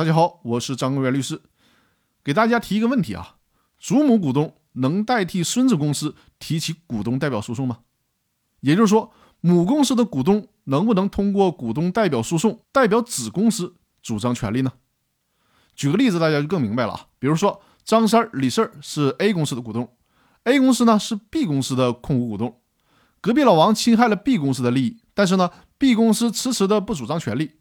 [0.00, 1.42] 大家好，我是张根源律师，
[2.24, 3.36] 给大家提一个问题啊：
[3.78, 7.80] 祖母股东能代替孙子公司提起股东代表诉讼吗？
[8.60, 14.72] 也就是说，母公司的股东能不能通过股东代表诉讼代表子公司主张权利呢？
[15.76, 17.06] 举个例子，大家就更明白了啊。
[17.18, 19.86] 比如说，张三、李四是 A 公司的股东
[20.44, 22.58] ，A 公司呢是 B 公司的控股股东，
[23.20, 27.59] 隔壁老王侵害了 B 公司的利益，但是呢，B 公司迟迟的不主张权利。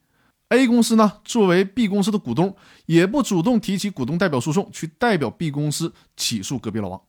[0.49, 2.55] A 公司呢，作为 B 公司的股东，
[2.87, 7.01] 也不主动提起股东代表诉讼，去代表 B 公司起诉隔壁老王。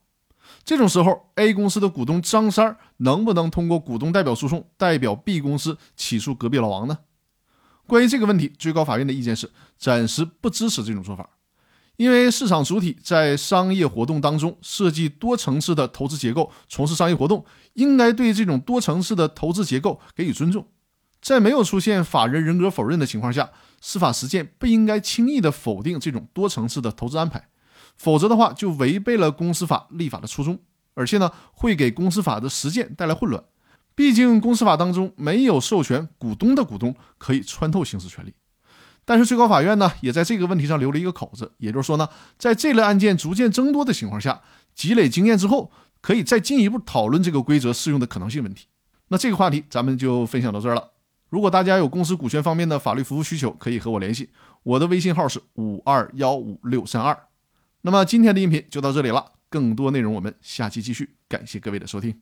[0.63, 6.99] 这种时候，A 公司的股东张三能不能通过股东代表诉讼代表 B 公司起诉隔壁老王呢？
[7.87, 11.27] 关于这个问题，最高法院的意见是暂时不支持这种做法，
[11.97, 20.67] 因为市场主体在商业活动当中设计多层次的投资结构，从事商业活动，应该对这种多层次的投资结构给予尊重。
[21.21, 27.47] 在没有出现法人人格否认的情况下，司法实践不应该轻易的否定这种多层次的投资安排，
[27.95, 30.59] 否则的话就违背了公司法立法的初衷，
[30.95, 33.43] 而且呢会给公司法的实践带来混乱。
[33.93, 38.33] 毕竟公司法当中没有授权股东的股东可以穿透行使权利。
[39.03, 42.07] 但是最高法院呢也在这个问题上留了一个口子，也就是说呢，
[42.37, 44.41] 在这类案件逐渐增多的情况下，
[44.73, 48.67] 积累经验之后，可以再进一步讨论这个规则适用的可能性问题。
[49.09, 50.91] 那这个话题咱们就分享到这儿了。
[51.31, 54.29] 如果大家有公司股权方面的法律服务需求，可以和我联系，
[54.63, 57.17] 我的微信号是五二幺五六三二。
[57.83, 62.19] 那么今天的音频就到这里了，更多内容我们下期继续，感谢各位的收听。